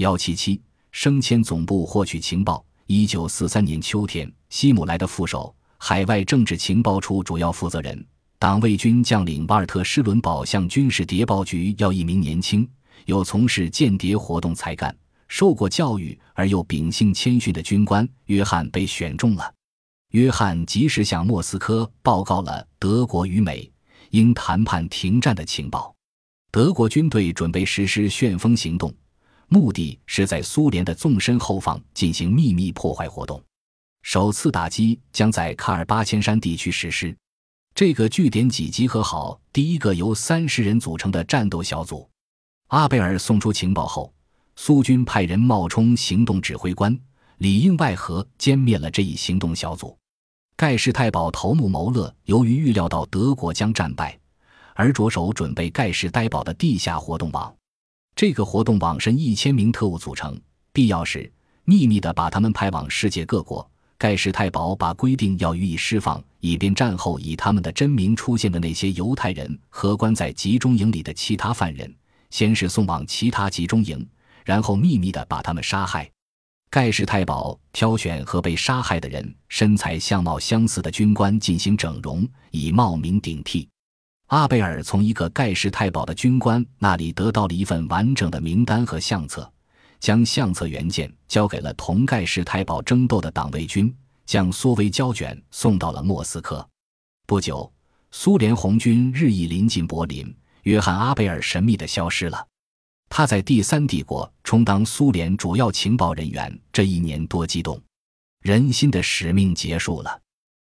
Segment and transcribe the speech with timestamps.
[0.00, 0.58] 幺七七
[0.92, 2.64] 升迁总部获取情报。
[2.86, 8.02] 一九四三年秋天，希姆莱的副手、海外政治情报处主要负责人、
[8.38, 12.66] 党卫军将领瓦尔特施伦堡向军事谍报局要一名年轻、
[13.04, 14.96] 有从事间谍活动才干、
[15.28, 19.52] 受过教育而又秉性谦逊的军官约翰被选中了。
[20.12, 23.70] 约翰及时向莫斯科报告了德国与美
[24.12, 25.94] 应谈判停战的情报。
[26.50, 28.92] 德国军队准备实施旋风行动，
[29.52, 33.42] 目的是在苏联的纵深后方进行秘密破坏活动。
[34.02, 37.14] 首次打击将在卡尔巴阡山地区实施。
[37.74, 42.08] 这个据点几集合好第一个由三十人组成的战斗小组。
[42.68, 44.14] 阿贝尔送出情报后，
[44.54, 46.96] 苏军派人冒充行动指挥官，
[47.38, 49.98] 里应外合歼灭了这一行动小组。
[50.56, 54.16] 盖世太保头目谋勒由于预料到德国将战败。
[54.76, 57.54] 而着手准备盖世呆堡的地下活动网，
[58.14, 60.38] 这个活动网身一千名特务组成，
[60.72, 61.32] 必要时
[61.64, 63.68] 秘密地把他们派往世界各国。
[63.96, 71.94] 盖世太保把规定要予以释放，以便战后以他们的真名出现的那些犹太人和关在集中营里的其他犯人，
[72.30, 74.06] 先是送往其他集中营，
[74.44, 76.10] 然后秘密地把他们杀害。
[76.70, 83.68] 盖世太保挑选和被杀害的人身材相貌相似的军官进行整容，以冒名顶替。
[84.30, 89.52] 阿贝尔从一个盖世太保的军官那里得到了一份完整的名单和相册，
[89.98, 93.92] 将相册原件交给了同盖世太保争斗的党卫军，
[94.24, 96.64] 将缩微胶卷送到了莫斯科。
[97.26, 97.70] 不久，
[98.12, 102.46] 苏联红军日益临近柏林，约翰·阿贝尔神秘地消失了。
[103.08, 107.82] 他在第三帝国充当苏联主要情报人员这一年多激动，
[108.42, 110.20] 人心的使命结束了。